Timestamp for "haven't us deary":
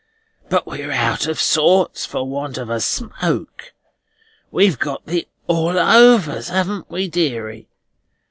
6.49-7.67